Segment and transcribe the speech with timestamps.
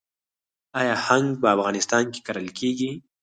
[0.79, 2.91] آیا هنګ په افغانستان کې کرل کیږي؟